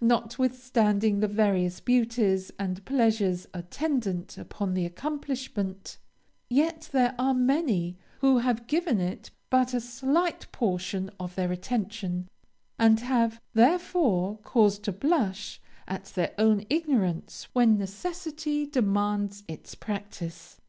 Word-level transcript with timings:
Notwithstanding 0.00 1.18
the 1.18 1.26
various 1.26 1.80
beauties 1.80 2.52
and 2.60 2.84
pleasures 2.84 3.48
attendant 3.52 4.38
upon 4.38 4.74
the 4.74 4.86
accomplishment, 4.86 5.98
yet 6.48 6.88
there 6.92 7.12
are 7.18 7.34
many 7.34 7.96
who 8.20 8.38
have 8.38 8.68
given 8.68 9.00
it 9.00 9.32
but 9.50 9.74
a 9.74 9.80
slight 9.80 10.46
portion 10.52 11.10
of 11.18 11.34
their 11.34 11.50
attention, 11.50 12.28
and 12.78 13.00
have, 13.00 13.40
therefore, 13.52 14.38
cause 14.44 14.78
to 14.78 14.92
blush 14.92 15.60
at 15.88 16.04
their 16.04 16.34
own 16.38 16.64
ignorance 16.70 17.48
when 17.52 17.76
necessity 17.76 18.66
demands 18.66 19.42
its 19.48 19.74
practice. 19.74 20.60